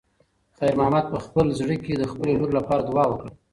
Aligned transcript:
خیر 0.57 0.73
محمد 0.79 1.05
په 1.13 1.17
خپل 1.25 1.45
زړه 1.59 1.75
کې 1.83 1.93
د 1.97 2.03
خپلې 2.11 2.33
لور 2.39 2.51
لپاره 2.59 2.81
دعا 2.89 3.05
وکړه. 3.09 3.31